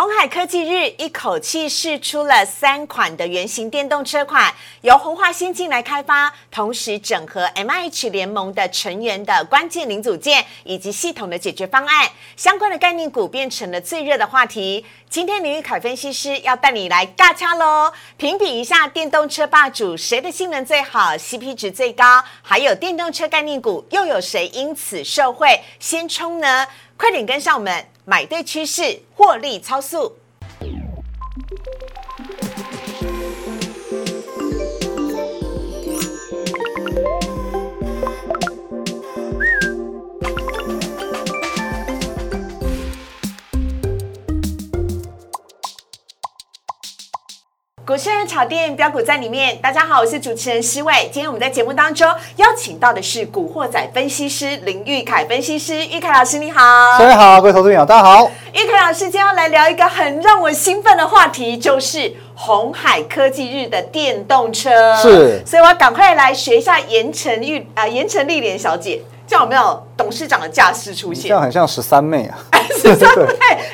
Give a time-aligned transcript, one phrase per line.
[0.00, 14.86] 红海科技日一口气试出了三款的原型电动车款，由红华先进来开发，同时整合 M H 联盟的成员的关键零组件以及系统的解决方案，相关的概念股变成了最热的话题。
[15.10, 26.68] 今天林玉凯分析师要带你来尬掐喽，评比一下电动车霸主谁的性能最好，CP 值最高，还有电动车概念股又有谁因此受惠先冲呢？
[26.98, 27.86] 快点跟上我们！
[28.04, 30.16] 买对趋势，获利超速。
[47.88, 50.92] 股市人炒店标股在里面，大家好，我是主持人施伟。
[51.10, 52.06] 今天我们在节目当中
[52.36, 56.60] 邀请到的是古惑仔分析师林玉凯分析师，玉凯老师你好，
[56.98, 58.30] 各位好，各位投资朋友大家好。
[58.52, 64.94] 玉凯老师今天要来聊一个很让我兴奋的话题，就是红海科技日的电动车。
[64.96, 69.00] 是，所以我要赶快来学一下盐城玉啊，盐城丽莲小姐。
[69.28, 71.24] 这样有没有董事长的架势出现？
[71.24, 72.38] 这样很像十三妹啊！
[72.78, 73.26] 十三妹，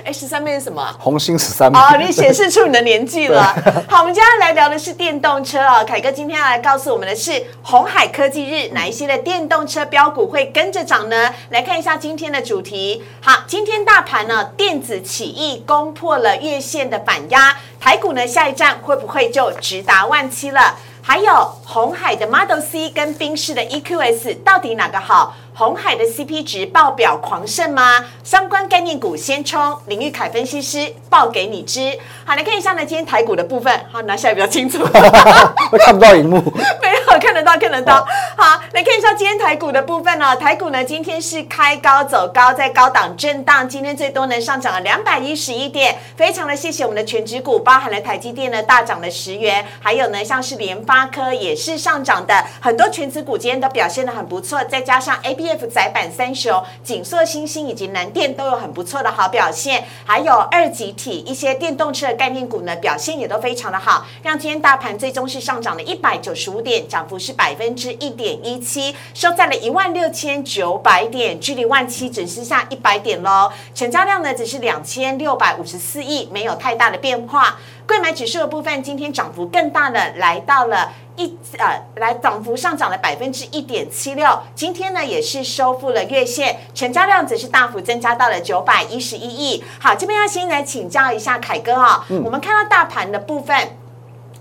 [0.05, 0.85] 哎，十三妹是什么？
[0.99, 1.79] 红星十三妹。
[1.79, 3.55] 哦，你显示出你的年纪了。
[3.89, 5.85] 好，我们今天来聊的是电动车哦。
[5.87, 11.33] 凯哥今天要来告诉我们的是红海科技日，哪一些的电动车标股会跟着涨呢？
[11.51, 13.05] 来看一下今天的主题。
[13.21, 20.75] 好，今天大盘呢，电子起义攻破了月线的反压，台股呢下一站会不会就直达万七了？
[21.07, 25.37] 还有红海的 Model C 跟宾士的 EQS 到底哪个好？
[25.53, 28.03] 红海的 CP 值爆表狂胜吗？
[28.25, 31.97] 相关概念股先冲，林玉凯分析师报给你知。
[32.25, 34.79] 好，来看一下呢，今天台股的部分，好拿下来比较清楚，
[35.71, 36.39] 我看不到荧幕，
[37.19, 38.07] 看得到，看得到。
[38.37, 40.35] 好，来看一下今天台股的部分哦。
[40.37, 73.51] 台股呢今天是开高走高，在高档震荡，今天最多呢上涨了两百一十一点，非常的谢谢我们的全指股，包含了台积电呢大涨了十元，还有呢像是联发科也是上涨的，很多全指股今天都表现的很不错，再加上 A B F 窄板三雄、景硕、星星以及南电都有很不错的好表现，还有二级体一些电动车的概念股呢，表现也都非常的好，让今天大盘最终是上涨了一百九十五点，涨幅是百分之一点一七，收在了一万六千九百点，距离万七只剩下一百点喽。
[73.75, 77.57] 成交量呢只是两千六百五十四亿，没有太大的变化。
[77.87, 84.27] 贵买指数的部分，今天涨幅更大的，来到了一呃，来涨幅上涨了百分之一点七六。
[84.55, 89.63] 今天呢，也是收复了月线，成交量则是大幅增加到了九百一十一亿。
[89.79, 93.77] 好，这边要先来请教一下凯哥啊，我们看到大盘的部分，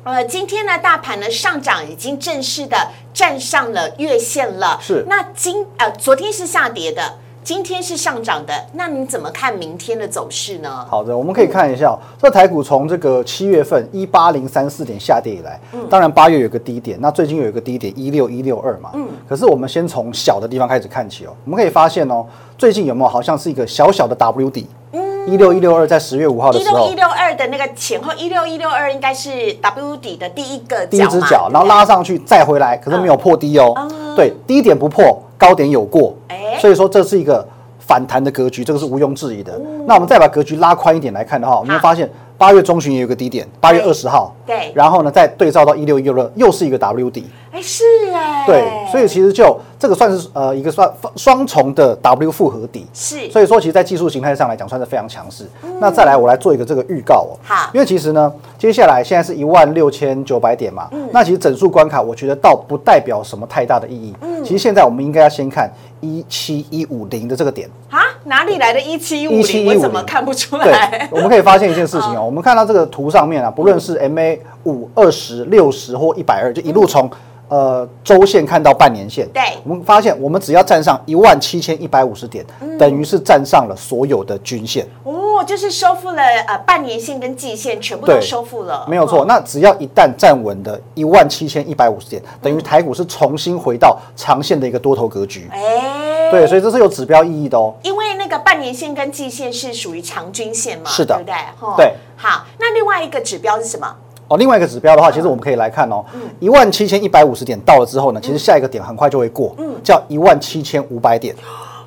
[0.05, 2.75] 呃，今天呢，大盘呢上涨已经正式的
[3.13, 4.77] 站上了月线了。
[4.81, 7.01] 是，那今呃，昨天是下跌的。
[7.41, 10.85] 今天是上涨的，那你怎么看明天的走势呢？
[10.89, 22.25] 好的，我们可以看一下，这台股从这个七月份一八零三四点下跌以来，嗯当然八月有个低点，那最近有一个低点一六一六二嘛，嗯，可是我们先从小的地方开始看起哦，我们可以发现哦，
[22.57, 24.65] 最近有没有好像是一个小小的 W 底？
[24.93, 33.73] 嗯，一六一六二在十月五号的时候，一六一六二的那个前后，一六一六二应该是 W 底的第一个第一只脚，然后拉上去再回来，可是没有破低哦，
[34.15, 37.47] 对，低点不破，高点有过，哎，所以说这是一个。
[37.85, 39.59] 反弹的格局，这个是毋庸置疑的。
[39.85, 42.09] 那我们再把格局拉宽一点来看的话，我们会发现
[42.43, 44.35] 八月中旬也有个低点，八月二十号。
[44.45, 44.69] 对。
[44.75, 47.25] 然后呢，再对照到一六一六二，又是一个 W 底。
[47.53, 48.43] 哎，是哎。
[48.45, 52.85] 对，所以其实就这个算是呃一个算双重的 W 复合底。
[52.93, 53.31] 是。
[53.31, 55.49] 所以说，其实，在技术形态上来讲，算是非常强势。
[55.79, 57.39] 那再来，我来做一个这个预告哦。
[57.43, 57.71] 好。
[57.73, 60.89] 因为其实呢，接下来现在是一万六千九百点嘛。
[60.91, 61.07] 嗯。
[61.13, 64.13] 那其实整数关卡，我觉得倒不代表什么太大的意义。
[64.19, 64.43] 嗯。
[64.43, 65.71] 其实现在我们应该要先看。
[66.03, 69.67] 一七一五零的这个点啊，哪里来的一七一五零？
[69.67, 71.07] 我怎么看不出来？
[71.09, 77.09] 我们可以发现一件事情哦，我们看到这个图上面啊，不论是 MA 五、二十、六十或一百二，就一路从
[77.47, 79.25] 呃周线看到半年线。
[79.33, 82.45] 对，我们发现我们只要站上一万七千一百五十点，
[82.77, 84.85] 等于是站上了所有的均线。
[85.03, 88.85] 哦，就是收复了呃半年线跟季线，全部都收复了。
[88.87, 95.47] 没有错，那只要一旦站稳的一万七千一百五十点，等于台股是重新回到长线的一个多头格局。
[95.51, 97.73] 哎，对，所以这是有指标意义的哦。
[97.83, 101.85] 因为那个半年线跟季线是属于长均线嘛，是的，对不对？
[101.85, 101.93] 对。
[102.15, 103.87] 好，那另外一个指标是什么？
[104.29, 106.03] 哦，另外一个指标的话，其实我们可以来看哦，
[106.39, 111.35] 一万七千一百五十点到了之后呢，其实下一个点很快就会过，嗯，叫一万七千五百点。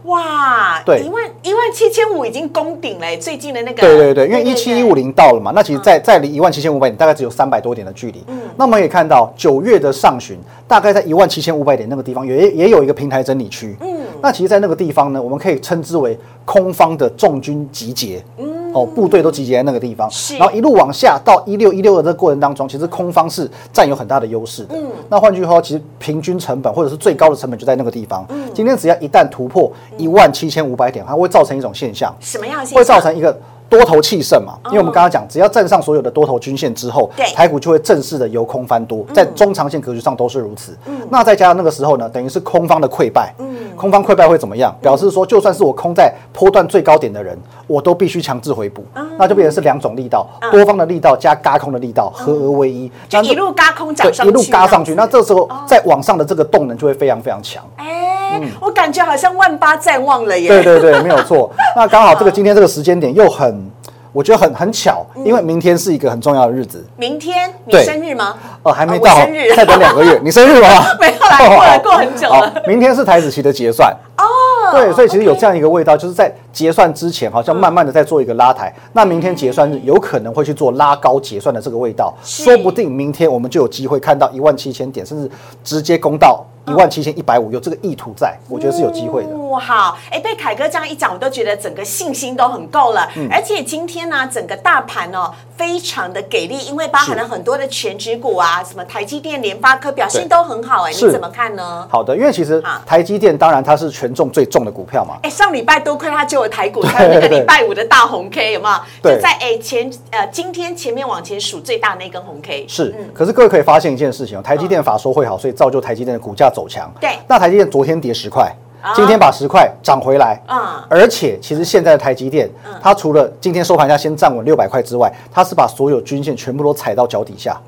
[0.06, 8.24] 哇，对，一万一万七千五已经攻顶了，最近的那个，对对对，因为一七一五零到了嘛，那其实在在离一万七千五百点大概只有三百多点的距离。
[8.28, 13.76] 嗯，那我们也看到九月的上旬，大概在一万七千五百点那个地方也也有一个平台整理区。
[13.80, 18.22] 嗯，那其实，在那个地方呢，我们可以称之为空方的重军集结。
[18.38, 18.55] 嗯。
[18.76, 24.76] 哦，部队都集结在那个地方，是然后一路往下到一六一六的这个过程当中，其实空方是占有很大的优势的。
[24.76, 28.26] 嗯，那换句话说，其实平均成本或者是最高的成本就在那个地方。
[28.28, 32.76] 嗯，今天只要一旦突破一万七千五百点，它会造成一种现象，什么样现象？
[32.76, 33.34] 会造成一个。
[33.68, 40.76] 多头气盛嘛，因为我们刚刚讲，只要站上所有的多头均线之后对，台股就会正式的由空翻多，在中长线格局上都是如此。
[41.10, 43.34] 那再加上那个时候呢，等于是空方的溃败，
[43.76, 44.74] 空方溃败会怎么样？
[44.80, 47.36] 表示说，就算是我空在波段最高点的人，
[47.66, 48.84] 我都必须强制回补，
[49.18, 54.94] 那就变成是两种力道，多方的力道加嘎空的力道合而为一，就一路嘎空涨，上去，一路嘎上去。
[54.94, 55.56] 那这时候哦。
[55.66, 57.62] 在往上的这个动能就会非常非常强。
[57.76, 58.25] 哎，
[58.60, 60.48] 我感觉好像万八在望了耶。
[60.48, 61.50] 对对对，没有错。
[61.76, 63.70] 那刚好这个今天这个时间点又很，
[64.12, 66.84] 我觉得很很巧，因为明天是一个很重要的日子。
[66.96, 68.34] 明天你生日吗？
[68.62, 70.20] 哦，还没哦到我生日，再等两个月。
[70.24, 70.86] 你生日了吗？
[71.00, 73.94] 没有啦 过了好过很久了明天是台子期的结算。
[74.16, 74.24] 哦，
[74.72, 78.72] 对，所以其实有这样一个味道，就是在结算之前，好像慢慢的在做一个拉抬。
[78.94, 85.30] 那明天结算日有可能会去做拉高结算的这个味道，是说不定明天我们就有机会看到一万七千点，甚至
[85.62, 89.30] 直接攻到一万七千一百五，有这个意图在，我觉得是有机会的。
[89.30, 93.08] 哦，好，哎，被凯哥这样一讲，我都觉得整个信心都很够了。
[93.16, 93.28] 嗯。
[93.30, 101.86] 而且今天呢，整个大盘哦，非常的给力，因为包含了很多的全指股啊，什么台积电、联发科表现都很好，哎，你怎么看呢？
[101.90, 102.80] 好的，因为其实好。
[102.84, 108.76] 台积电当然它是权重最重的股票嘛，哎，上礼拜多亏它救了台股， 才有那个礼拜五的大红 K，有没有？
[109.02, 109.14] 对。
[109.16, 116.90] 就在哎前呃今天前面往前数最大那根红 K，是，可是各位可以发现一件事情哦，台积电法说会好，所以造就台积电的股价走强。
[116.98, 118.50] 对那台积电昨天跌十块
[118.80, 120.40] 啊，今天把十块涨回来。
[120.48, 120.56] 嗯
[120.88, 122.48] 而且其实现在的台积电，
[122.80, 127.60] 它除了今天收盘价先站稳六百块之外，它是把所有均线全部都踩到脚底下，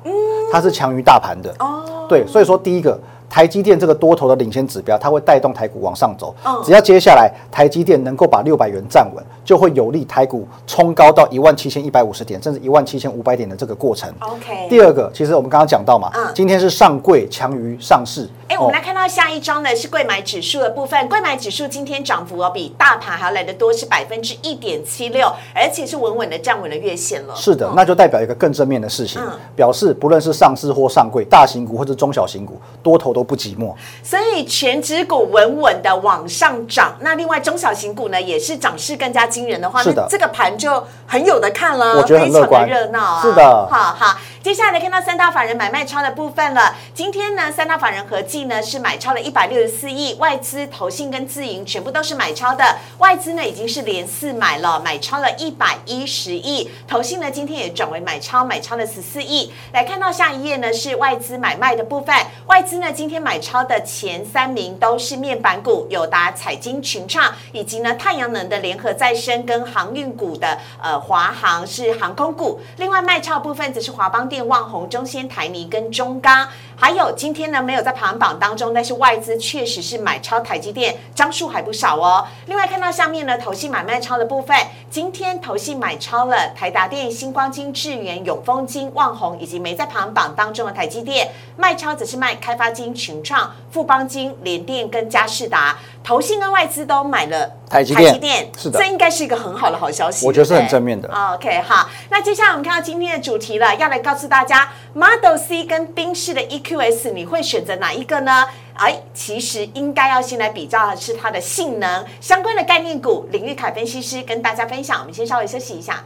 [0.51, 1.53] 它是强于大盘的。
[1.59, 2.99] 哦，对，所以说第一个。
[3.29, 6.59] 台积电这个多头的领先指标，它会带动台股往上走嗯。
[6.63, 14.11] 只要接下来台积电能够把六百元站稳，就会有利台股冲高到一万七千一百五十点，甚至一万七千五百点的这个过程。
[14.19, 18.29] OK 第二个，其实我们刚刚讲到嘛，嗯今天是上柜强于上市。
[18.47, 27.35] 哎，我们哦来看到下一张呢是贵买指数的部分，贵买指数今天涨幅哦比大盘还要来得多，是百分之一点七六，而且是稳稳的站稳了月线了。
[27.35, 33.73] 是的嗯，那就代表一个更正面的事情嗯，表示不论是上市或上柜，大型股或者中小型股，多头都不寂寞。
[34.03, 42.67] 所以全指股稳稳的往上涨，那另外中小型股呢也是涨势更加惊人的话，那这个盘就很有的看了，我觉得很乐观。
[42.67, 43.21] 非常的热闹啊。
[43.21, 43.67] 是的。
[43.71, 46.73] 好好，接下来看到三大法人买卖超的部分了。
[46.93, 52.77] 今天呢，三大法人合计呢是买超了一百六十四亿，外资、投信跟自营全部都是买超的。
[52.99, 59.51] 外资呢已经是连四买了，买超了一百一十亿，投信呢今天也转为买超，买超了十四亿。
[59.73, 62.15] 来看到下一页呢是外资买卖的部分，
[62.47, 72.61] 外资呢今天买超的前三名都是面板股，友达、彩金、群创，以及呢太阳能的联合再生跟航运股的呃华航是航空股。
[72.77, 76.47] 另外卖超部分则是华邦电、旺宏、中仙、台泥跟中钢。
[76.79, 82.25] 还有今天呢没有在排行榜当中，但是外资确实是买超台积电，张数还不少哦。
[82.45, 84.55] 另外看到下面呢投信买卖超的部分，
[84.89, 95.77] 今天投信买超了台达电、星光金、智源、永丰金、旺宏以及没在排行榜当中的台积电，卖超则是卖开发金、群创、富邦金、联电跟嘉士达。
[96.01, 100.25] 投信跟外资都买了台积电是的这应该是一个很好的好消息。
[100.25, 108.45] 我觉得是很正面的 OK，好，那接下来我们看到今天的主题了，要来告诉大家，Model C 跟宾士的 Q S 你会选择哪一个呢？
[108.75, 114.99] 哎，其实应该要先来比较的是它的性能相关的概念股，领域凯分析师跟大家分享。
[114.99, 116.03] 我们先稍微休息一下，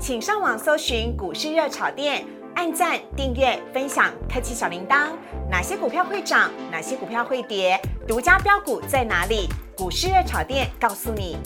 [0.00, 2.24] 请上网搜寻股市热炒店。
[2.54, 5.10] 按赞、订阅、分享，开启小铃铛。
[5.50, 6.50] 哪些股票会涨？
[6.70, 7.78] 哪些股票会跌？
[8.08, 9.50] 独家标股在哪里？
[9.76, 11.36] 股市热炒店告诉你。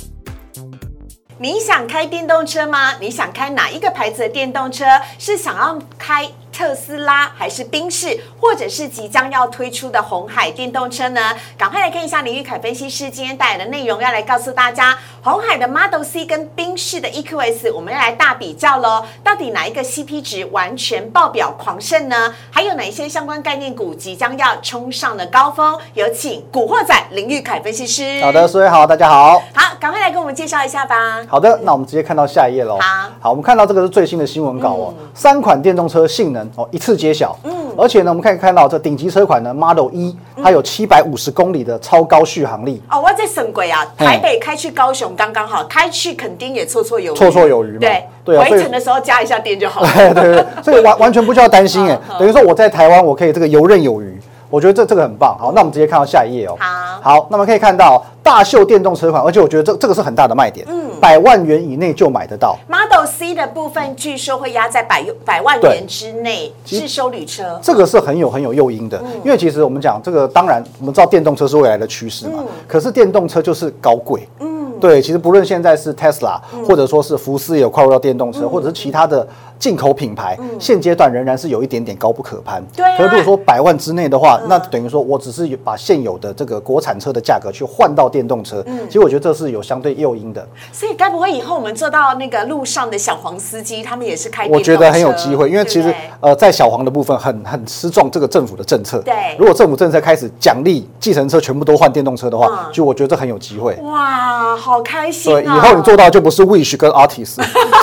[1.36, 2.94] 你想开电动车吗？
[3.00, 4.84] 你想开哪一个牌子的电动车？
[5.18, 11.34] 是想要开特斯拉，还是宾士，或者是即将要推出的红海电动车呢？
[11.58, 19.04] 赶快来看一下林玉凯分析师今天带来的内容，要来告诉大家，红海的 Model C 跟宾士的 EQS，我们要来大比较喽。
[19.24, 22.32] 到底哪一个 CP 值完全爆表狂胜呢？
[22.52, 25.76] 还有哪一些相关概念股即将要冲上了高峰？
[25.94, 28.22] 有请古惑仔林玉凯分析师。
[28.22, 29.42] 好的，，各位好，大家好。
[29.52, 31.20] 好，赶快来跟我们介绍一下吧。
[31.26, 32.78] 好的，那我们直接看到下一页喽。
[33.20, 37.36] 好我们看到这个是最新的新闻稿哦，三款电动车性能哦一次揭晓。
[37.44, 42.82] 嗯，而且呢，我们可以看到这顶级车款呢 Model 一，它有七百五十公里的超高续航力。
[42.90, 49.88] 哦，我在省轨啊，嗯台北开去高雄刚刚好，开去垦丁也绰绰有余，绰绰有余嘛对，对啊回程的时候加一下电就好了。
[50.14, 54.20] 对对对，所以完 完全不需要担心哎嗯，等于说我在台湾我可以这个游刃有余。
[54.54, 55.36] 我觉得这这个很棒。
[55.36, 56.54] 好，那我们直接看到下一页哦。
[56.60, 57.00] 好。
[57.02, 62.56] 好，那么可以看到大秀电动车款，而且我觉得这这个是很大的卖点，嗯，百万元以内就买得到。
[62.68, 67.58] Model C 的部分据说会压在百百万元之内，是修旅车。
[67.60, 74.53] 这个是很有很有诱因的，因为其实我们讲这个，当然我们知道电动车是未来的趋势嘛，可是电动车就是高贵，嗯，
[74.84, 76.38] 对，其实不论现在是 Tesla，、
[76.68, 79.26] 或者说是福斯也有跨入到电动车，或者是其他的
[79.58, 82.62] 进口品牌，现阶段仍然是有一点点高不可攀。
[82.76, 82.98] 对啊。
[82.98, 90.46] 可是如果说百万之内的话，那等于说我只是把现有的这个国产车的价格去换到电动车，其实我觉得这是有相对诱因的。
[90.70, 94.46] 所以该不会以后我们坐到那个路上的小黄司机，他们也是开？
[94.48, 98.98] 我觉得很有机会，因为其实对呃，在小黄的部分很很吃重这个政府的政策。
[99.00, 103.74] 对如果政府政策开始奖励计程车全部都换电动车的话，嗯就我觉得这很有机会。
[103.82, 105.54] 哇，好开心对，啊！
[105.54, 107.36] 以后你做到就不是 Wish 跟 Artist，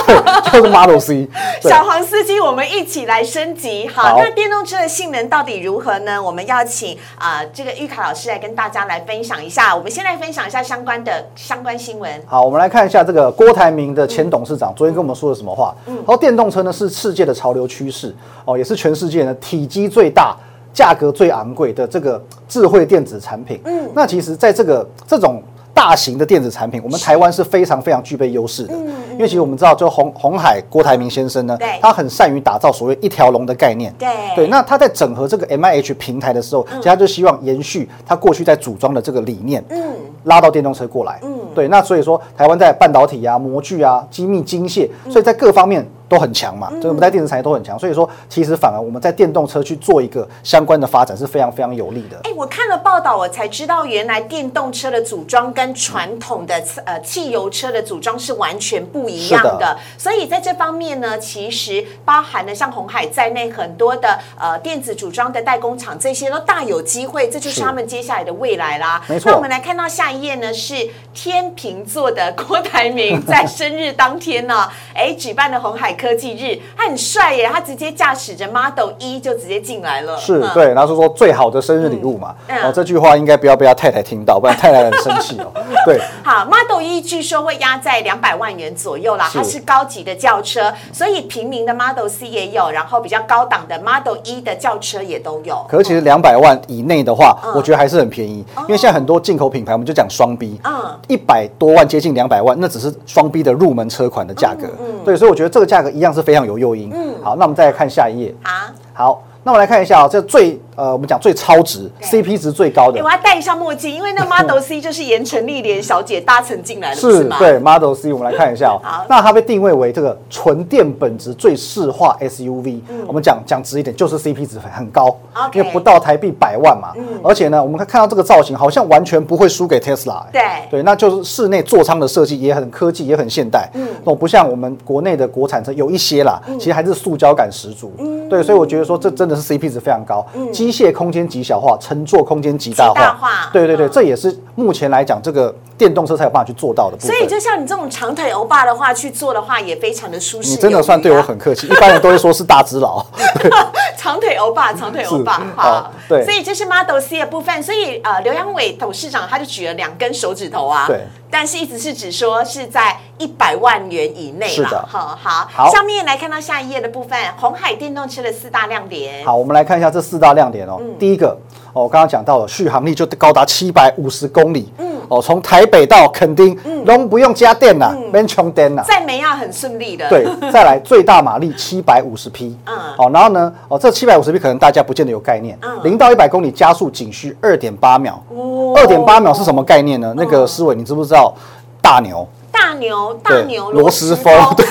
[0.07, 1.29] 对，就是 Model C。
[1.62, 3.88] 小黄司机，我们一起来升级。
[3.88, 6.19] 好，那电动车的性能到底如何呢？
[6.19, 9.75] 我们要请啊、呃这个玉卡老师来跟大家来分享一下。
[9.75, 12.12] 我们先来分享一下相关的相关新闻。
[12.25, 15.75] 好，我们来看一下这个郭台铭的前董事长昨天跟我们说了什么话。
[15.86, 20.35] 嗯，然后电动车呢是世界的潮流趋势哦，也是全世界呢体积最大、
[20.73, 23.59] 价格最昂贵的这个智慧电子产品。
[23.65, 25.41] 嗯，那其实在这个这种
[25.73, 28.73] 大型的电子产品，我们台湾是非常非常具备优势的。
[28.73, 33.93] 嗯，因为其实我们知道，就红红海郭台铭先生呢对，他很善于打造所谓一条龙的概念。
[33.97, 39.63] 对对，那他在整合这个 M I H 平台的时候，其实他就希望延续他过去在组装的这个理念。
[39.69, 39.81] 嗯，
[40.25, 41.19] 拉到电动车过来。
[41.23, 46.70] 嗯，对，那所以说台湾在半导体啊、模具啊、精密精械，所以在各方面都很强嘛。
[46.72, 52.20] 所以我们在电子产业都很强，所以说其实反而我们在电动车去做一个相关的发展是非常非常有利的。
[52.25, 59.51] 哎，我看了报道，我才知道原来电动车的组装跟传统的呃汽油车的组装是完全不一样的。
[59.53, 69.01] 是的所以在这方面呢，其实包含了像红海在内很多的呃电子组装的代工厂，这些都大有机会，这就是是他们接下来的未来啦。
[69.08, 80.15] 没错那我们来看到下一页呢，是天秤座的郭台铭在生日当天呢，哎，举办了红海科技日，他很帅耶，他直接驾驶着 Model 一就直接进来了。
[80.15, 82.34] 嗯是对，然后是说最好的生日礼物嘛。
[82.48, 85.51] 嗯哦，这句话应该不要被他太太听到，不然太太很生气哦。
[85.86, 95.63] 对，好，Model 一据说会压在两百万元左右啦，它是高级的轿车，所以平民的 Model C 也有，然后比较高档的 Model 一的轿车也都有。
[95.70, 104.67] 可是其实两百万以内的话，嗯我觉得还是很便宜，因为现在很多进口品牌，我们就讲双 B，嗯一百多万接近两百万，那只是双 B 的入门车款的价格。
[104.79, 106.89] 嗯对，所以我觉得这个价格一样是非常有诱因。
[106.93, 108.33] 嗯好，那我们再来看下一页。
[108.43, 119.05] 啊，好，那我们来看一下哦，这最呃，我们讲最超值，CP 值最高的哎，我要戴一下墨镜，因为那 Model C 就是盐城丽莲小姐搭乘进来的，是对 Model C，我们来看一下哦好。
[119.07, 122.79] 那它被定位为这个纯电本质最适化 SUV。
[123.05, 125.15] 我们讲讲直一点，就是 CP 值很高
[125.53, 126.93] 因为不到台币百万嘛。
[127.23, 130.23] 而且呢，我们看看到这个造型，好像完全不会输给 Tesla。
[130.31, 133.69] 对对，那就是室内座舱的设计也很科技，也很现代。
[133.75, 137.93] 嗯，那不像我们国内的国产车有一些啦，其实还是塑胶感十足。
[138.00, 140.25] 嗯，对，所以我觉得说这真的是 CP 值非常高。
[140.33, 143.49] 嗯，机械空间极小化，乘坐空间极大化。
[143.51, 147.12] 对对对，嗯这也是目前来讲这个电动车才有办法去做到的部分。
[147.12, 150.51] 所以就像你这种长腿欧巴的话，去做的话也非常的舒适。
[150.51, 153.06] 你真的算对我很客气，一般人都会说是大只佬。
[153.98, 170.77] 长腿欧巴， 长腿欧巴，好好，对所以这是 Model C 的部分，所以呃，刘阳伟董事长他就举了两根手指头啊，对，但是一直是指说是在一百万元以内的好好，好下面来看到下一页的部分，红海电动车的四大亮点，好，我们来看一下这四大亮点哦。
[170.80, 171.38] 嗯第一个
[171.73, 174.71] 哦，我刚刚讲到了续航力就高达七百五十公里。
[174.77, 174.87] 嗯。
[175.07, 178.11] 哦，从台北到垦丁，都不用加电呐，嗯。
[178.11, 178.81] 不用充电呐。
[178.87, 182.77] 在梅亚很顺利的，对，再来最大马力七百五十匹，嗯。
[182.97, 185.57] 好，然后呢，哦，这七百五十匹可能大家不见得有概念。
[185.61, 188.73] 嗯，零到一百公里加速仅需二点八秒，哦。
[188.77, 190.13] 二点八秒是什么概念呢？
[190.15, 191.33] 那个思伟，你知不知道？
[191.81, 194.65] 大牛，大牛大，牛罗斯风，对，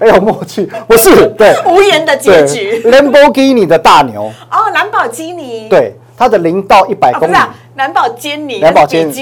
[0.00, 7.38] 很有 默契，不是，对， 无言的结局，Lamborghini 的大牛，哦，兰博基尼，对，它的零到一百公里是。
[7.38, 9.12] 啊，兰博基尼，兰宝坚尼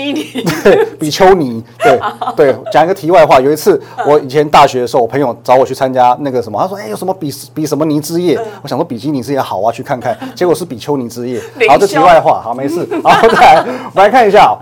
[0.62, 1.98] 对，比丘尼，对
[2.36, 2.56] 对。
[2.70, 10.16] 讲一个题外话，有一次我以前大学的时候，我朋友找我去参加那个什么，他说：“哎，有什么比比什么尼之夜？”我想说比基尼之夜好啊，去看看。
[10.36, 11.40] 结果是比丘尼之夜。
[11.58, 12.86] 灵好，这题外话，好，没事。
[13.02, 14.54] 好，再来，我们来看一下哦。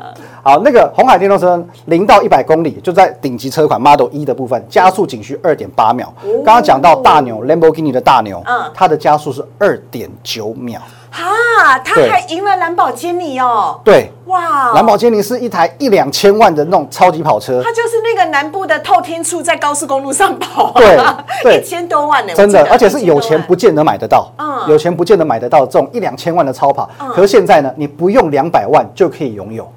[0.43, 6.13] 好，那个红海电动车零到一百公里，就在顶级车款 Model 一的部分，加速仅需二点八秒。
[6.45, 10.81] 刚刚讲到大牛 Lamborghini 的大牛嗯，它的加速是二点九秒。
[11.13, 17.61] 哈，他还赢了兰博基尼哦，对，哇，兰博基尼是一台一两千万的那种超级跑车。
[17.63, 20.69] 它就是那个南部的透天处在高速公路上跑。
[20.69, 20.97] 啊，对
[21.45, 21.61] 对。
[21.61, 23.29] 一千多万呢，真的而且是有1000多万。
[23.29, 24.61] 钱不见得买得到，嗯。
[24.69, 26.89] 有钱不见得买得到这种一两千万的超跑。
[27.15, 29.71] 可是现在呢，你不用两百万就可以拥有。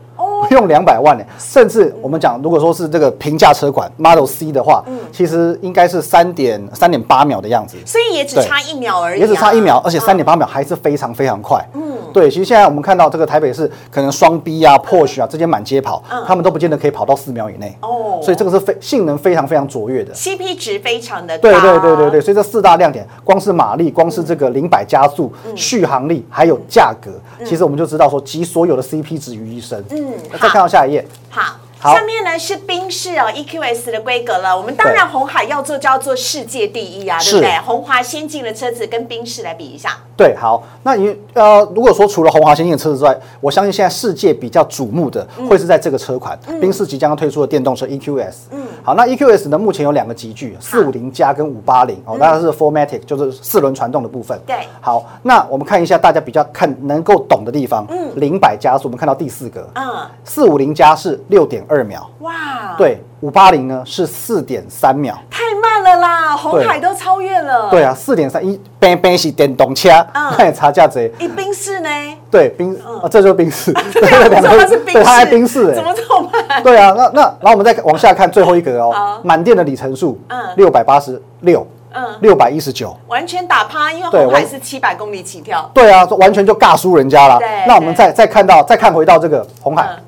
[0.51, 4.97] 用两百万呢，甚至我们讲，如果说是这个平价车款 Model C 的话，嗯。
[5.11, 11.63] 其实应该是三点三点八秒的样子，所以也只差一秒而已啊，也只差一秒，而且三点八秒还是非常非常快。
[11.73, 17.77] 嗯，对，其实现在我们看到这个台北市可能双 B 啊、Porsche 啊这些满街跑，他们都不见得可以跑到四秒以内。
[17.81, 18.19] 嗯哦。
[18.21, 20.13] 所以这个是非性能非常非常卓越的。
[20.13, 25.55] CP 值非常的高，对对对对对，所以这四大亮点，光是马力，光是这个零百加速、嗯。
[25.55, 27.11] 续航力，还有价格，
[27.45, 29.81] 其实我们就知道说集所有的 CP 值于一身。
[29.91, 30.13] 嗯。
[30.31, 31.57] 那再看到下一页，好。
[31.93, 34.57] 下面呢是宾士哦 EQS 的规格了。
[34.57, 37.59] 我们当然红海要做就要做世界第一啊，对是不对？
[37.59, 48.33] 红华先进的车子跟宾士来比一下，对，好，那你呃，如果说除了红华先进的车子之外，我相信现在世界比较瞩目的嗯会是在这个车款，宾士即将要推出的电动车 EQS。
[48.51, 54.39] 嗯，好，那 EQS 呢，目前有两个级距，四五零加跟五八零，哦，那是 Formatic，就是四轮传动的部分。
[54.45, 54.55] 对。
[54.79, 59.83] 好，那我们看一下大家比较看能够懂的地方，嗯，零百加速，我们看到第四个，嗯，
[60.23, 65.17] 四五零加是六点二秒，哇，，对，五八零呢是四点三秒。
[65.31, 67.71] 太慢了啦，红海都超越了。
[67.71, 71.11] 对，啊，四点三一，边边是电动车，嗯 那也差价值。
[71.17, 71.89] 一冰室呢？
[72.29, 76.63] 对，冰啊，这就是冰室， 对对啊，两我知道它是冰室，对，它还宾士怎么哎，这么慢？
[76.63, 81.65] 对啊，那那然后我们再往下看最后一格哦好，满电的里程数，嗯六百八十六，
[81.95, 85.67] 嗯六百一十九，完全打趴，因为红海是七百公里起跳。
[85.73, 87.47] 对啊，完全就尬输人家了对。
[87.67, 90.03] 那我们再再看到再看回到这个红海嗯，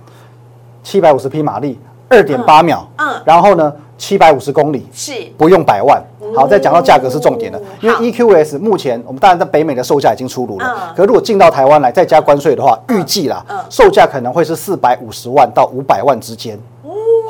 [0.83, 3.09] 七百五十匹马力，二点八秒，嗯。
[3.09, 6.01] 嗯然后呢，七百五十公里，是，不用百万。
[6.35, 16.59] 好，再讲到价格是重点的，因为 EQS 目前我们当然在北美的售价已经出炉了嗯，可如果进到台湾来再加关税的话，预计啦嗯，售价可能会是四百五十万到五百万之间。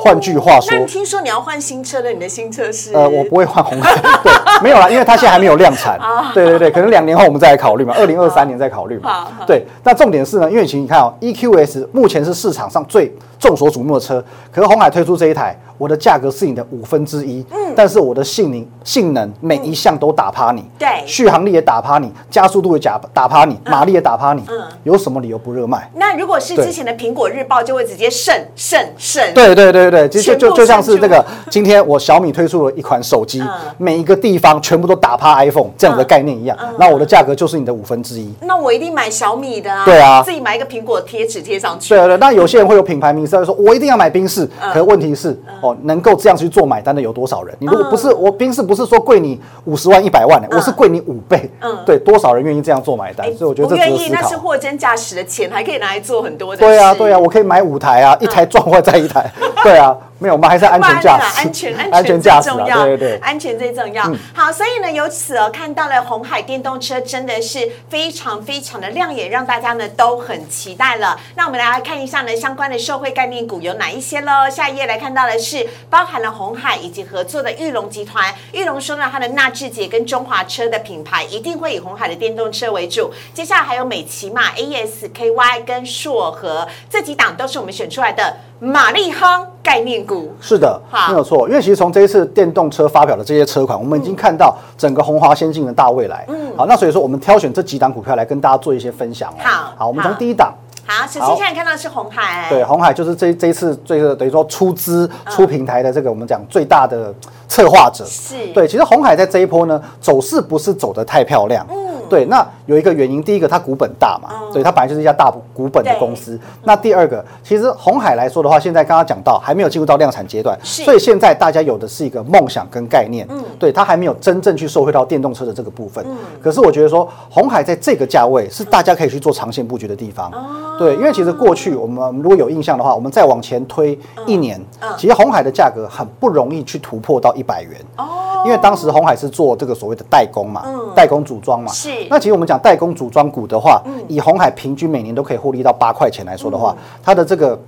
[0.00, 2.94] 换句话说听说你要换新车的，你的新车是？
[2.94, 5.98] 呃，我不会换红海，对，没有啦，因为它现在还没有量产。
[6.32, 9.44] 对对对，可能两年后我们再来考虑嘛，二零二三年再考虑嘛好。
[9.46, 20.88] 对，那重点是呢，因为其实你看哦，EQS 目前是市场上最众所瞩目的车，可是红海推出这一台，我的价格是你的五分之一，嗯，但是我的性能性能每一项都打趴你，对。
[21.06, 24.60] 续航力也打趴你，加速度也打打趴你，马力也打趴你，嗯。
[24.82, 25.90] 有什么理由不热卖？
[25.94, 29.22] 那如果是之前的苹果日报，就会直接胜胜胜。
[29.34, 38.32] 对对对对，就就就就像是这个，今天我小米推出了一款手机嗯，每一个地方全部都打趴 iPhone 这样的概念一样，那我的价格就是你的五分之一。
[38.40, 39.84] 那我一定买小米的啊！
[39.84, 40.22] 对啊。
[40.22, 41.94] 自己买一个苹果贴纸贴上去。
[41.94, 44.72] 对对，那有些人会有品牌迷思，会说我一定要买宾士，嗯。
[44.72, 47.56] 可是问题是哦，能够这样去做买单的有多少人？
[47.58, 53.26] 你如果不是我宾士，不是说贵你五十万一百万的，我是贵你五倍嗯，对，多少人愿意这样做买单？
[53.26, 54.08] 哎所以我觉得愿意。
[54.10, 56.60] 那是货真价实的钱，还可以拿来做很多的。
[56.60, 59.30] 对啊，对啊，我可以买五台啊，一台撞坏再一台。
[59.62, 63.18] 对啊，没有，我们还是安全驾驶，安全安安全最重要，对对对。
[63.18, 64.02] 安全最重要。
[64.34, 71.18] 好，所以呢，由此哦，看到了红海电动车真的是非常非常的亮眼，让大家呢都很期待了。
[71.36, 74.50] 那我们来看一下呢，相关的社会概念股有哪一些喽？
[74.50, 78.34] 下一页来看到的是包含了红海以及合作的玉龙集团。
[78.52, 83.12] 玉龙说呢，它的纳智捷跟中华车的品牌一定会以红海的电动车为主。
[83.32, 90.32] 接下来还有美骑马、ASKY 跟硕和这几档都是我们选出来的马力夯概念股。
[90.40, 91.48] 是的好，没有错。
[91.48, 96.24] 因为其实从这一次电动车发表的这些车款，我们已经看到整个红华先进的大未来。
[96.28, 99.36] 嗯，好，那所以说我们挑选这几档股票来跟大家做一些分享哦。
[99.38, 100.52] 好好，我们从第一档。
[100.86, 107.14] 好，首先在看到的是红海，对，红海就是这这一次这个等于说出资嗯出平台的这个我们讲最大的
[107.46, 108.04] 策划者。
[108.06, 111.66] 是对，其实红海在这一波呢走势不是走得太漂亮。
[111.70, 111.76] 嗯，
[112.08, 116.38] 对，那有一个原因，第一个它股本大嘛，对，它本来就是一家大股本的公司。
[116.64, 123.26] 那第二个，其实红海来说的话，现在刚刚讲到还没有进入到量产阶段，所以现在大家有的是一个梦想跟概念。
[123.30, 126.04] 嗯，对，它还没有真正去受惠到电动车的这个部分。
[126.06, 130.30] 嗯，可是我觉得说红海在这个价位是大家可以去做长线布局的地方。
[130.78, 134.60] 对，因为其实过去我们如果有印象的话，我们再往前推一年，
[134.98, 137.72] 其实红海的价格很不容易去突破到一百元。
[137.96, 141.72] 哦，因为当时红海是做这个所谓的代工嘛，代工组装嘛。
[141.72, 147.58] 是那其实我们讲代工组装股的话，以红海平均每年都可以获利到八块钱来说的话，它的这个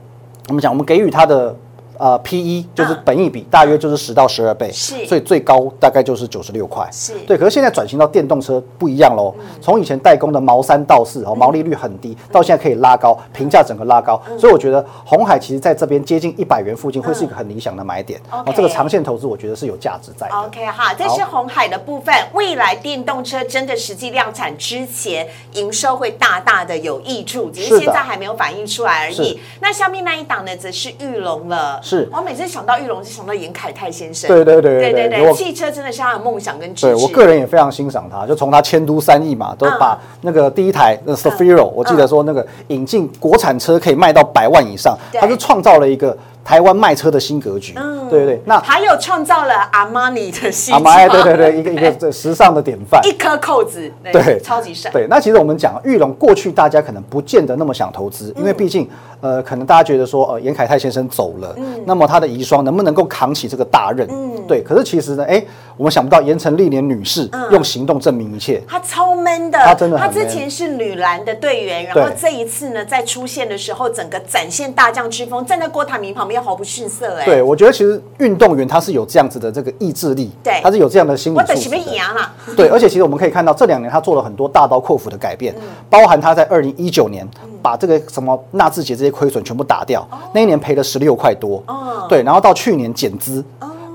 [0.49, 1.57] 我们讲我们给予它的。
[2.01, 7.37] 呃，P E 就是本益比，大约就是十到十二倍，是所以最高大概就是九十六块，是对。
[7.37, 20.35] 可是现在转型到电动车不一样喽，从以前代工的毛三到四哦，毛利率很低，到现在可以拉高，评价整个拉高，所以我觉得红海其实在这边接近一百元附近会是一个很理想的买点，哦这个长线投资我觉得是有价值在的。
[20.35, 22.15] OK 哈，这是红海的部分。
[22.33, 29.39] 未来电动车真的实际量产之前，营收会大大的有益处，只是现在还没有反映出来而已。
[29.61, 31.79] 那下面那一档呢，则是玉龙了。
[31.91, 34.29] 是我每次想到玉龙，就想到严凯泰先生。
[34.29, 36.87] 对对对对对对我汽车真的是他的梦想跟志志。
[36.87, 47.75] 对我个人也非常欣赏他，就从他迁都三亿嘛，都嗯把那个第一台那 Safiro，我记得说那个引进国产车可以卖到百万以上，对他是创造了一个台湾卖车的新格局。
[47.77, 53.01] 嗯对对对，那还有创造了阿玛尼的新阿装，玛尼对对对，一个一个这时尚的典范。
[53.07, 54.91] 一颗扣子，对，超级帅。
[54.91, 64.09] 对，那其实我们讲玉龙，过去大家可能不见得那么想投资，因为毕竟呃，可能大家觉得说呃，严凯泰先生走了，那么他的遗孀能不能够扛起这个大任？
[64.11, 65.41] 嗯对，可是其实呢，哎，
[65.77, 68.61] 我们想不到严成历年女士用行动证明一切。
[68.67, 80.61] 她超 man 的，她真的她之前是女篮的队员，然后这一次呢，在出现的时候，整个展现大将之风，站在郭台铭旁边毫不逊色，哎，对，我觉得其实运动员他是有这样子的这个意志力，对。
[80.63, 85.37] 他是有这样的心理素质对，而且其实我们可以看到这两年他做了很多大刀阔斧的改嗯。
[85.37, 85.55] 变，
[85.91, 87.27] 包含他在二零一九年
[87.61, 92.07] 把这个什么纳智捷这些亏损全部打掉，那一年赔了十六块多，哦。
[92.09, 93.45] 对，然后到去年减资，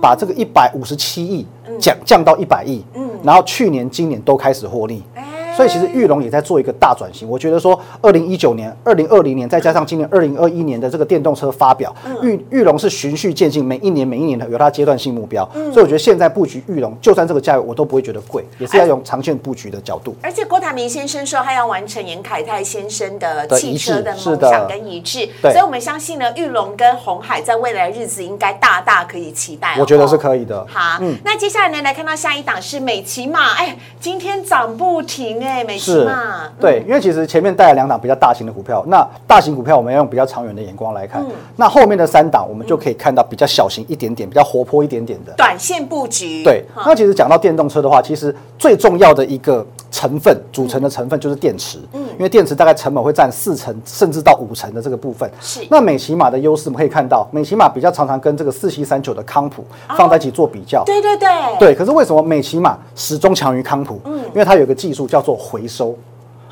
[0.02, 1.80] 把这个一百五十七亿嗯。
[1.80, 3.10] 降降到一百亿，嗯。
[3.24, 5.02] 然后去年、今年都开始获利。
[5.16, 5.24] 哎
[5.56, 7.28] 所以其实玉龙也在做一个大转型。
[7.30, 15.48] 我觉得说，二零一九年、二零二零年，再加上今年二零二一年的这个电动车发表，嗯玉玉龙是循序渐进，每一年每一年的有它阶段性目标。
[15.56, 20.16] 嗯所以我觉得现在布局玉龙，就算这个价位我都不会觉得贵，也是要用长线布局的角度。
[20.22, 29.78] 而且郭台铭先生说他要完成严凯泰先生的的汽车的梦想跟一致，对所以我们相信呢，玉龙跟红海在未来日子应该大大可以期待哦。
[29.80, 30.66] 我觉得是可以的。
[30.70, 36.52] 好，嗯那接下来呢，来看到下一档是美骑马，哎，今天涨不停哎，美骑是马，嗯。
[36.60, 41.32] 对，因为其实前面带了两档比较大型的股票，那大型股票我们要用比较长远的眼光来看，嗯。
[41.56, 45.34] 那后面的三档我们就可以看到比较小型一点点、比较活泼一点点的。
[45.38, 55.30] 短线布局，对，那其实讲到电动车的话，其实最重要的一个成分组成的成分就是电池，嗯，因为电池大概成本会占四成甚至到五成的这个部分。
[55.40, 59.66] 是那美骑马的优势，我们可以看到，美骑马比较常常跟这个四七三九的康普
[59.98, 60.84] 放在一起做比较。
[60.86, 64.00] 对对对，对，可是为什么美骑马始终强于康普？
[64.06, 65.96] 嗯，因为它有个技术叫做回收，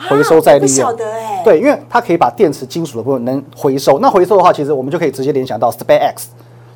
[0.09, 0.95] 回收再利用。
[0.95, 3.99] 得哎，对，因为它可以把电池金属的部分能回收。
[3.99, 6.27] 那回收的话，其实我们就可以直接联想到 SpaceX。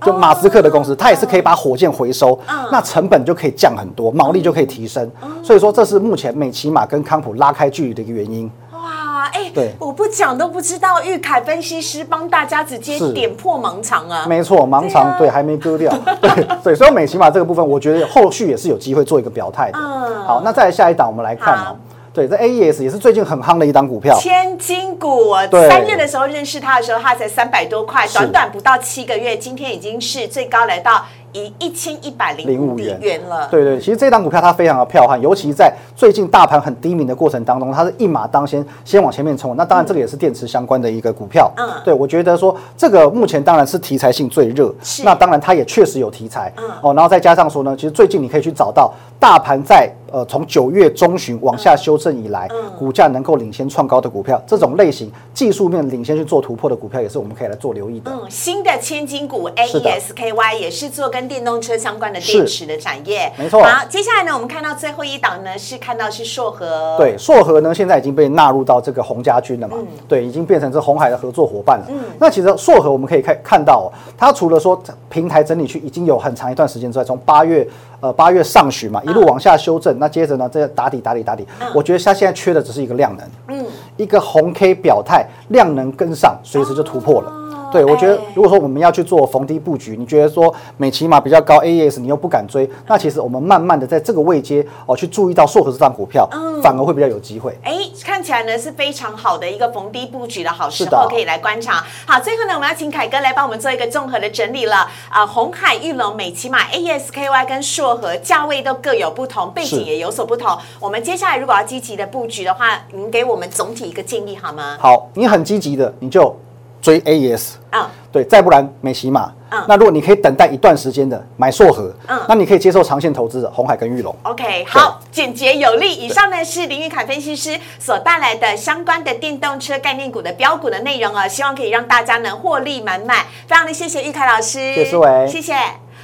[0.04, 2.38] 就马斯克的公司，它也是可以把火箭回收，
[2.72, 5.10] 那成本就可以降很多，毛利就可以提升。
[5.44, 8.50] 所以说，这是目前美骑马跟康普拉开距离的一个原因。
[8.74, 19.80] 哇，哎，对我不讲都不知道，玉凯分析师帮大家直接是点破盲肠啊，没错，盲肠对还没割掉， 对对，所以美骑马这个部分，我觉得后续也是有机会做一个表态的。
[19.80, 21.76] 嗯好，那再来下一档，我们来看好哦。
[22.18, 24.18] 对，这 AES 也是最近很夯的一档股票。
[24.18, 33.48] 千金股，我对三月的时候认识他的时候，他才三百多块，短短不到七个月，今天已经是最高来到一一千一百零五05元元了。
[33.52, 39.56] 对对，其实这档股票它非常的彪悍，尤其在最近大盘很低迷的过程当中，它是一马当先，先往前面冲。
[39.56, 41.52] 那当然，这个也是电池相关的一个股票。
[41.58, 46.52] 嗯对我觉得说这个目前当然是题材性最热，那当然它也确实有题材。
[46.58, 52.68] 嗯哦，然后再加上说呢，其实最近你可以去找到大盘在呃从九月中旬往下修正以来，嗯。
[52.78, 58.12] 股价能够领先创高的股票，这种类型技术面领先去做突破的股票，也是我们可以来做留意的。
[58.12, 63.64] 嗯，新的千金股 AESKY 也是做跟电动车相关的电池的产业，没错。
[63.64, 69.76] 好，接下来呢，我们看到最后一档呢是看到是硕和，对，硕和呢现在已经被纳入到这个红家军了嘛，
[70.08, 71.86] 对，已经变成这红海的合作伙伴了。
[71.90, 71.98] 嗯。
[72.20, 77.68] 那其实硕和我们可以看看到、哦，它除了说平台整理区已经有很长一段时间之外，从八月
[78.02, 87.47] 呃八月上旬嘛，一路往下修正，那接着呢这打底打底打底，我觉得它现在缺的只是一个量能，嗯，一个红 K 表态，量能跟上，随时就突破了。
[87.72, 96.28] 对，我觉得哎如果说我们要去做逢低布局，你觉得说美骑马比较高，AES 你又不敢追，那其实我们慢慢的在这个位阶哦去注意到硕和这张股票，
[96.62, 97.58] 反而会比较有机会。
[97.64, 101.84] 哎，看起来呢是非常好的一个逢低布局的好时候，可以来观察。
[102.06, 104.88] 好，最后呢，我们要请凯哥来帮我们做一个综合的整理了。
[105.10, 110.58] 啊、红海、玉龙、美骑马、AESKY 跟硕和价位都各有不同，背景也有所不同。
[110.80, 114.78] 我们接下来如果要积极的布局的话，您给我们总体一个建议好吗？
[114.80, 116.36] 好，你很积极的，你就
[116.82, 119.32] 追 AES，嗯，对，再不然美骑马。
[119.50, 124.14] 嗯那如果你可以等待一段时间的买硕和，嗯那你可以接受长线投资的红海跟玉龙。
[124.24, 125.96] OK，好，简洁有力。
[125.96, 133.26] 以上呢是林玉凯分析师所带来的相关的电动车概念股的标股的内容啊，希望可以让大家能获利满满。
[133.48, 135.54] 非常的谢谢玉凯老师，谢谢思维谢谢。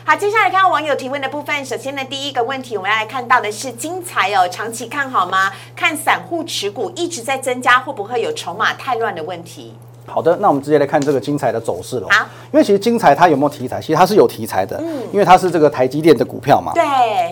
[0.06, 1.66] 好，接下来看到网友提问的部分。
[1.66, 5.52] 首先呢，第一个问题我们要来看到的是精彩哦，长期看好吗？
[5.76, 9.76] 看散户持股一直在增加，会不会有筹码太乱的问题？
[10.06, 12.08] 好的，那我们直接来看这个精彩的走势了。
[12.10, 13.80] 好，因为其实精彩它有没有题材？
[13.80, 16.72] 其实它是有题材的，嗯因为它是这个台积电的股票嘛。
[16.74, 16.84] 对，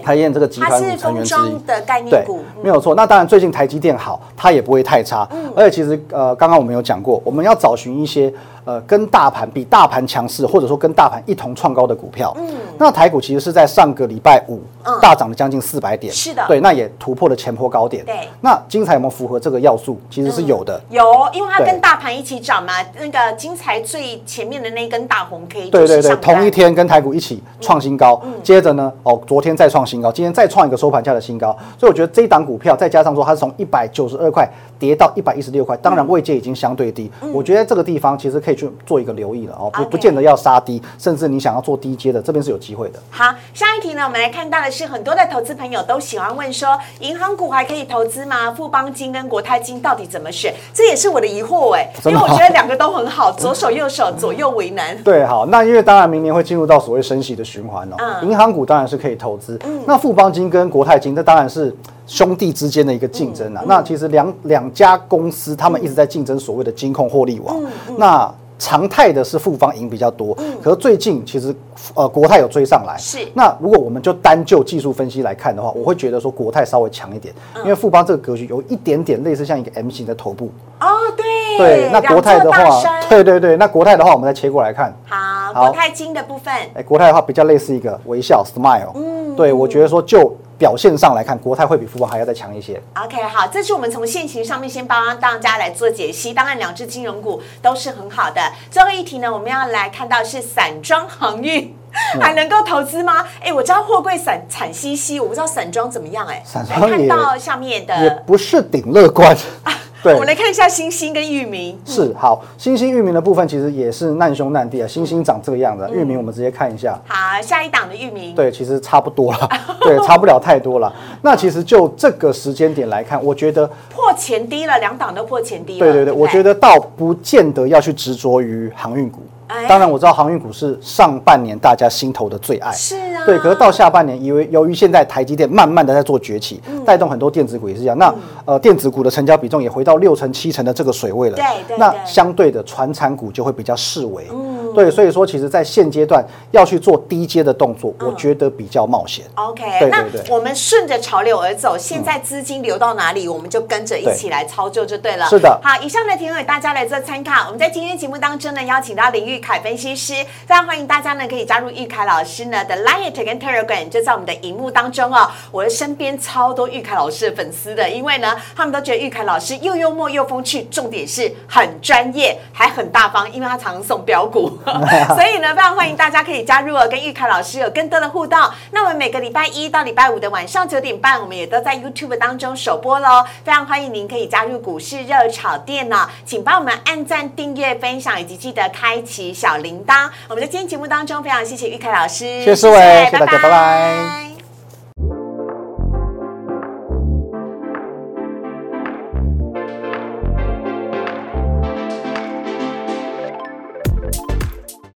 [0.01, 1.51] 台积电这个集团股成封员之一。
[1.67, 2.95] 的概念对股，，没有错。
[2.95, 5.27] 那当然，最近台积电好，它也不会太差。
[5.55, 8.33] 而且其实呃，刚刚我们有讲过，我们要找寻一些
[8.65, 12.35] 呃跟大盘比大盘强势，或者说跟大盘一同创高的股票。
[12.39, 14.61] 嗯，那台股其实是在上个礼拜五
[15.01, 16.43] 大涨了将近四百点，是的。
[16.47, 18.05] 对，那也突破了前坡高点。
[18.05, 18.27] 对。
[18.41, 19.99] 那精彩有没有符合这个要素？
[20.09, 20.81] 其实是有的。
[20.89, 34.47] 有，因为它跟大盘一起涨嘛，那个精彩最前面的那根大红 K，对对对，同一天跟台股一起创新高，接着呢，哦，昨天再创新高，今天再创一个收盘价的新高，所以我觉得这一档股票再加上说它是从一百九十二块
[34.79, 42.99] 跌到一百一十六块，当然位阶已经相对低，我觉得这个地方其实可以去做一个留意了哦，不不见得要杀低，甚至你想要做低阶的，这边是有机会的。
[43.09, 48.51] 好，下一题呢，我们来看到的是很多的投资朋友都喜欢问说，银行股还可以投资吗？
[48.51, 50.53] 富邦金跟国泰金到底怎么选？
[50.73, 54.95] 这也是我的疑惑哎，因为我觉得两个都很好，左手右手，左右为难。
[55.03, 63.63] 对，好，那因为当然明年会进入到所谓升息的循环哦，嗯银行股当然是可以投资，那富邦金跟国泰金，这当然是兄弟之间的一个竞争啊。
[63.65, 67.55] 那其实两两家公司他们一直在竞争所谓的金控获利网，
[67.97, 68.33] 那。
[68.61, 71.53] 常态的是富邦赢比较多，可是最近其实
[71.95, 72.95] 呃国泰有追上来。
[72.95, 73.17] 是。
[73.33, 80.51] 那如果我们就单就技术分析来看的话，我会觉得说国泰稍微强一点，因为富邦这个格局有一点点类似像一个 M 型的头部。
[80.79, 84.95] 哦，对，对，那国泰的话对对对，那国泰的话，我们再切过来看。
[85.07, 85.17] 好，
[85.55, 85.65] 好。
[85.65, 92.79] 国泰金的部分，哎，国泰的话比较类似一个微笑 smile，嗯，对我觉得说就表现上来看，国泰会比富邦还要再强一些。
[92.93, 96.31] OK，好，这是我们从现行上面先帮大家来做解析。
[96.31, 98.39] 当然，两只金融股都是很好的。
[98.69, 101.75] 最后一题呢，我们要来看到是散装航运。
[102.21, 103.25] 还能够投资吗？
[103.41, 106.41] 哎，我知道货柜散惨兮兮，我不知道散装怎么样哎。
[106.45, 109.35] 散装看到下面的也的，不是顶乐观，
[110.03, 111.79] 对我们来看一下星星跟域名。
[111.85, 112.43] 是好。
[112.57, 116.99] 星星域名的部分其实也是难兄难弟啊，星星长这个样子，域名我们直接看一下。
[117.07, 118.33] 好，下一档的域名。
[118.35, 119.49] 对，其实差不多了，
[119.81, 120.93] 对，差不了太多了。
[121.21, 125.79] 那其实就这个时间点来看，我觉得，破前低了，两档都破前低了。
[125.79, 129.40] 对对对，我觉得倒不见得要去执着于航运股哎。
[129.67, 132.71] 当然，我知道航运股是上半年大家心头的最爱。
[132.71, 137.97] 是啊，对，可是到下半年，因为由于现在台积电慢慢的在做崛起，嗯带动很多电子股也是一样。
[137.97, 138.13] 那
[138.45, 141.35] 呃，电子股的成交比重也回到六成七成的这个水位了。
[141.35, 144.27] 对对那相对的，传产股就会比较视为。
[144.73, 149.25] 对，所以说其实在现阶段要去做低阶的动作，我觉得比较冒险。
[149.35, 155.25] OK，对那我们顺着潮流而走，现在资金流到哪里，我们就跟着一起来操作就对了。
[155.27, 157.45] 是的好，以上的提问给大家来做参考。
[157.45, 160.13] 我们在今天节目当中呢，邀请到林玉凯分析师，
[160.45, 165.29] 非常欢迎大家呢可以加入玉凯老师呢的 Line 跟 Telegram，就在我们的荧幕当中哦。
[165.51, 174.51] 我的身边超多玉凯老师的粉丝的，因为呢，他们都觉得玉凯老师又幽默又风趣，重点是很专业，还很大方，因为他常送标股，
[175.15, 178.39] 所以呢，非常欢迎大家可以加入哦，跟玉凯老师有更多的互动。
[178.71, 183.23] 那我们每个礼拜一到礼拜五的晚上九点半，我们也都在 YouTube 当中首播喽。
[183.43, 190.09] 非常欢迎您可以加入股市热炒店哦，请帮我们按赞、订阅、分享，以及记得开启小铃铛。
[190.27, 194.30] 我们在今天节目当中，非常谢谢玉凯老师，谢谢思维谢谢大家拜拜